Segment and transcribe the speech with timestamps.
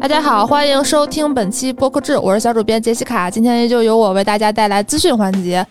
[0.00, 3.28] 大家好，欢迎收听本期播客志，我是小主编杰西卡。
[3.28, 5.66] 今天依旧由我为大家带来资讯环节。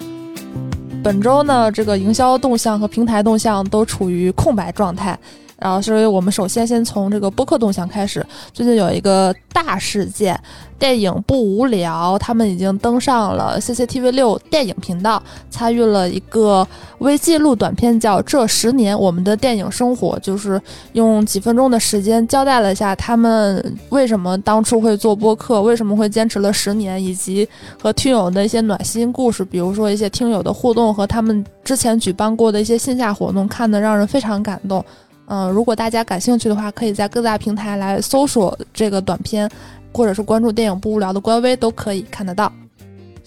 [1.02, 5.18] 本周呢，这个营销动向和平台动向都处于空白状态。
[5.60, 8.26] 然后，所以我们首先先从这个播客动向开始。
[8.54, 10.40] 最近有一个大事件，
[10.78, 16.66] 电影不无聊，他们已经登上了 CCTV 六电影频道，参与了一个
[17.00, 20.62] 微记录短片，叫《这十年我们的电影生活》，就是
[20.94, 27.48] 用几分钟的时间交代了一下他们为什么当初会做播客，为什么会坚持了十年，以及
[27.82, 34.86] 和听友的一些暖心故事，比如说一些听友的互动和他们之前举办过的一些线下活动，看得让人非常感动。
[35.28, 39.50] 嗯，如果大家感兴趣的话，可以在各大平台来搜索这个短片，
[39.94, 42.52] 或者是关注电影不无聊的官微，都可以看得到。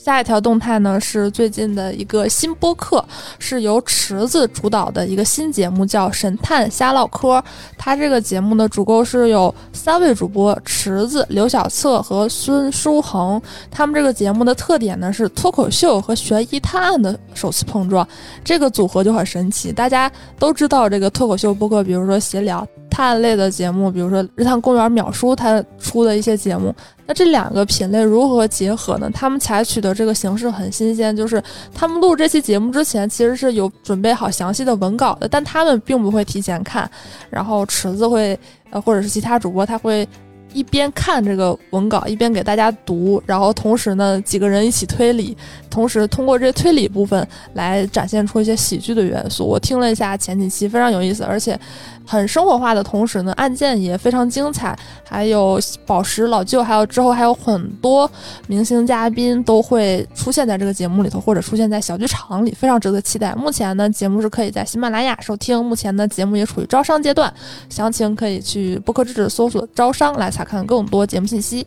[0.02, 3.04] 下一条动态呢是最近的一个新播客，
[3.38, 7.36] 是由池子主导的一个新节目，叫《神探瞎唠嗑》。
[7.76, 13.40] 它这个节目的主构是有三位主播：池子、刘小策和孙书恒。
[13.70, 18.08] 他们这个节目的特点呢是脱口秀和悬疑探案的首次碰撞，
[18.42, 19.70] 这个组合就很神奇。
[19.70, 22.66] 大家都知道这个脱口秀播客，比如说闲聊。
[23.00, 26.74] 探类的节目，比如说《日坛公园秒叔》他出的一些节目，
[27.06, 29.10] 那这两个品类如何结合呢？
[29.14, 31.42] 他们采取的这个形式很新鲜，就是
[31.74, 36.90] 他们录这期节目之前其实是有准备好详细的文稿的，但他们并不会提前看，
[37.30, 40.06] 然后池子会呃或者是其他主播他会。
[40.52, 45.36] 一边看这个文稿，一边给大家读，然后同时呢，几个人一起推理，
[45.68, 49.44] 同时通过这推理部分来展现出一些喜剧的元素。
[49.44, 51.58] 我听了一下前几期，非常有意思，而且
[52.04, 54.76] 很生活化的同时呢，案件也非常精彩。
[55.08, 58.10] 还有宝石老舅，还有之后还有很多
[58.46, 63.34] 明星嘉宾都会出现在这个节目里头，或者出现在小剧场里，非常值得期待。
[63.34, 67.32] 目前呢，节目是可以在喜马拉雅收听，目前呢，节目也处于招商阶段，
[67.68, 70.28] 详情可以去播客智智搜索招商来。
[70.40, 71.66] 查看更多节目信息。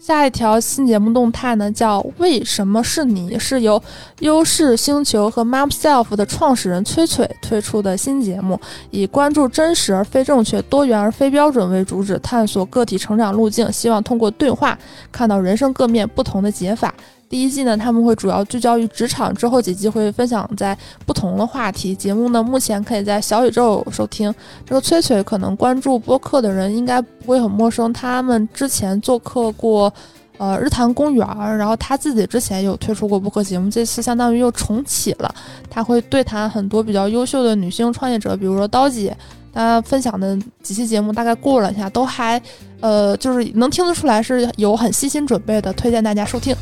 [0.00, 3.80] 下一条新节目动态呢，叫“为什么是你”，是由
[4.18, 8.60] 优势星球和 mam self 的创始人崔崔推出的新节目，
[8.90, 14.76] 以关注真实而非正确、多元而非标准为主旨，探索个体成长路径，希望通过对话
[15.12, 16.92] 看到人生各面不同的解法。
[17.28, 21.94] 第一季呢，他们会主要聚焦于职场，之后几季会分享在不同的话题。
[21.94, 24.32] 节目呢，目前可以在小宇宙收听。
[24.64, 29.92] 这个崔崔可能关注播客的人应该不会很陌生，他们之前做客过，
[30.38, 31.26] 呃，日坛公园，
[31.58, 35.34] 然后他自己之前有推出过播客节目，这次相当于又重启了。
[35.68, 39.16] 他会对谈很多比较优秀的女性创业者，比如说刀姐，
[39.52, 42.40] 他分享的几期节目大概过了一下，都还，
[42.80, 46.54] 呃，就是能听得出来是有很细心准备的，推荐大家收听。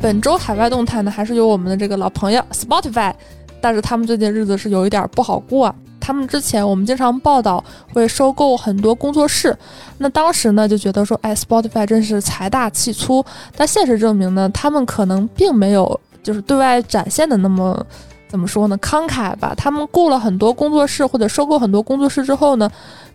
[0.00, 3.12] 本周海外动态呢，还是由我们的这个老朋友 Spotify，
[3.60, 5.74] 但是他们最近日子是有一点不好过。
[6.00, 9.54] 他们之前我们经常报道会收购很多工作室，
[9.98, 13.22] 那当时呢就觉得说，哎，Spotify 真是财大气粗。
[13.56, 17.84] 但现实证明呢，他们可能并没有就是对外展现的那么
[18.28, 19.52] 怎么说呢慷慨吧。
[19.56, 22.70] 他们雇了很多工作室或者收购很多工作室之后呢。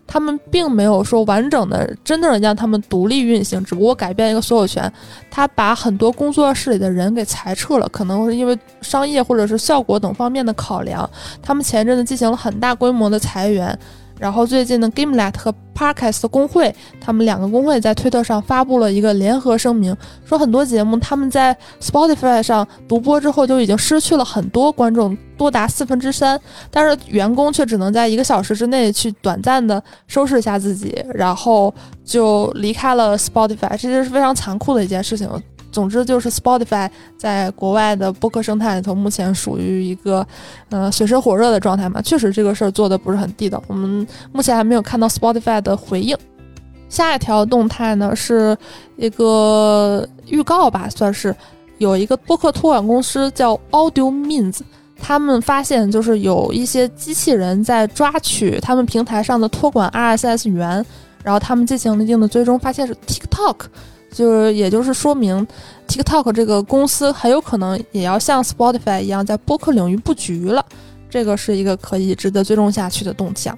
[0.05, 4.91] 他们并没有说完整的、真正的让他们独立运行，只不过改变一个所有权。
[5.31, 11.09] 他把很多工作室里的人给裁撤了，可能是因为商业或者是效果等方面的考量。
[11.41, 13.77] 他们前阵子进行了很大规模的裁员。
[14.19, 26.40] 然后最近呢，Gamelet 和 Podcast 工会，他们两个工会在推特上发布了一个联合声明，说很多节目他们在 Spotify 上独播之后就已经失去了很多观众，多达四分之三，
[26.72, 31.74] 但是员工却只能在一个小时之内去短暂的收拾一下自己，然后
[32.06, 35.30] 就离开了 Spotify，这就是非常残酷的一件事情。
[35.73, 40.25] 总之就是 Spotify 在国外的播客生态里头，目前属于一个，
[40.69, 42.01] 呃，水深火热的状态嘛。
[42.01, 46.16] 确实这个事儿做的不是很地道，我们目前还没有看到 Spotify 的回应。
[46.88, 48.56] 下一条动态呢是
[48.97, 51.35] 一个预告吧，算是
[51.79, 54.59] 有一个播客托管公司叫 Audio Means，
[55.01, 60.86] 他们发现就是有一些机器人在抓取他们平台上的托管 RSS 源，
[61.24, 63.56] 然后他们进行了一定的追踪，发现是 TikTok。
[64.13, 65.45] 就是，也就是说明
[65.88, 70.63] ，TikTok 这个公司很有可能也要像 Spotify 一样在播客领域布局了。
[71.10, 73.57] 这个是一个可以值得追踪下去的动向。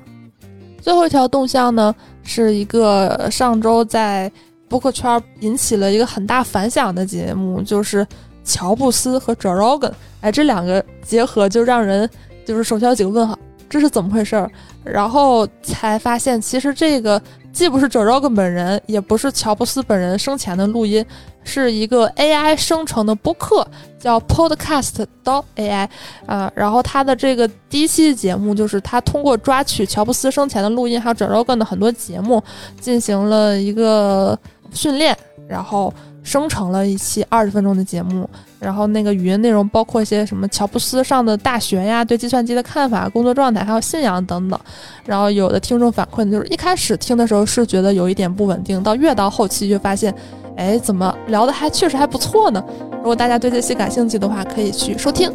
[0.81, 1.93] 最后一条动向呢，
[2.23, 4.31] 是一个上周在
[4.67, 8.05] 播客圈引起了一个很大反响的节目，就是
[8.43, 9.91] 乔布斯和 Joe Rogan。
[10.21, 12.09] 哎，这两个结合就让人
[12.45, 13.37] 就是首先有几个问号。
[13.75, 14.49] 这是怎么回事儿？
[14.85, 21.05] 然后才发现，其实这个既不是 Jorg 本人，也不是乔布斯本人生前的录音，
[21.43, 23.67] 是一个 AI 生成的播客，
[23.99, 25.89] 叫 Podcast 到 AI
[26.25, 26.49] 啊。
[26.55, 32.41] 然后他的这个第一期节目，就是他通过抓取乔布斯生前的录音，还有 Jorg 的很多节目，
[32.79, 34.39] 进行了一个
[34.71, 35.13] 训练，
[35.49, 35.93] 然后。
[36.25, 38.27] 生成了一期二十分钟的节目，
[38.59, 44.59] 然后那个语音内容包括一些什么乔布斯上的大学呀，对计算机的看法、工作状态，还有信仰等等。
[45.05, 50.13] 然后有的听众反馈就是一开始听的时候是觉得有一点不稳定，到越到后期就发现，
[50.57, 52.61] 哎，怎么聊的还确实还不错呢？
[52.97, 55.31] 如果大家对这期感兴趣的话，可以去收听。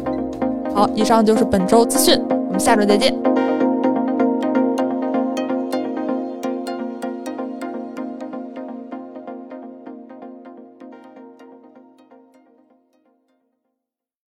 [0.75, 3.40] 好，以上就是本周资讯，我们下周再见。